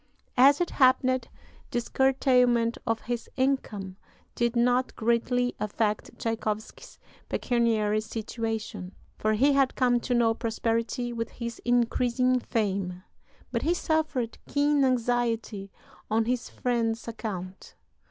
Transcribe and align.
As 0.39 0.59
it 0.59 0.71
happened, 0.71 1.27
this 1.69 1.87
curtailment 1.87 2.79
of 2.87 3.01
his 3.01 3.29
income 3.37 3.97
did 4.33 4.55
not 4.55 4.95
greatly 4.95 5.53
affect 5.59 6.17
Tschaikowsky's 6.17 6.97
pecuniary 7.29 8.01
situation, 8.01 8.95
for 9.19 9.33
he 9.33 9.53
had 9.53 9.75
come 9.75 9.99
to 9.99 10.15
know 10.15 10.33
prosperity 10.33 11.13
with 11.13 11.29
his 11.33 11.61
increasing 11.65 12.39
fame; 12.39 13.03
but 13.51 13.61
he 13.61 13.75
suffered 13.75 14.39
keen 14.47 14.83
anxiety 14.83 15.71
on 16.09 16.25
his 16.25 16.49
friend's 16.49 17.07
account. 17.07 17.75